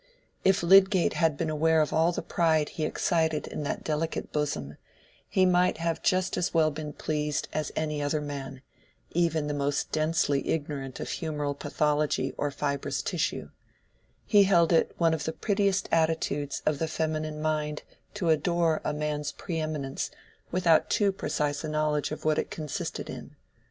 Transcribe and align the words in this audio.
If 0.43 0.63
Lydgate 0.63 1.13
had 1.13 1.37
been 1.37 1.51
aware 1.51 1.79
of 1.79 1.93
all 1.93 2.11
the 2.11 2.23
pride 2.23 2.69
he 2.69 2.85
excited 2.85 3.45
in 3.45 3.61
that 3.65 3.83
delicate 3.83 4.31
bosom, 4.31 4.77
he 5.29 5.45
might 5.45 5.77
have 5.77 5.97
been 6.01 6.09
just 6.09 6.37
as 6.37 6.55
well 6.55 6.71
pleased 6.71 7.47
as 7.53 7.71
any 7.75 8.01
other 8.01 8.19
man, 8.19 8.63
even 9.11 9.45
the 9.45 9.53
most 9.53 9.91
densely 9.91 10.49
ignorant 10.49 10.99
of 10.99 11.07
humoral 11.09 11.53
pathology 11.53 12.33
or 12.35 12.49
fibrous 12.49 13.03
tissue: 13.03 13.51
he 14.25 14.45
held 14.45 14.73
it 14.73 14.91
one 14.97 15.13
of 15.13 15.25
the 15.25 15.33
prettiest 15.33 15.87
attitudes 15.91 16.63
of 16.65 16.79
the 16.79 16.87
feminine 16.87 17.39
mind 17.39 17.83
to 18.15 18.31
adore 18.31 18.81
a 18.83 18.93
man's 18.93 19.31
pre 19.31 19.59
eminence 19.59 20.09
without 20.49 20.89
too 20.89 21.11
precise 21.11 21.63
a 21.63 21.69
knowledge 21.69 22.09
of 22.09 22.25
what 22.25 22.39
it 22.39 22.49
consisted 22.49 23.07
in. 23.07 23.35